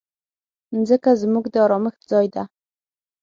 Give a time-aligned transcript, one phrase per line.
[0.75, 2.43] مځکه زموږ د ازمېښت ځای ده.